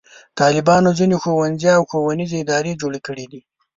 [0.39, 3.41] طالبانو ځینې ښوونځي او ښوونیزې ادارې جوړې کړې دي.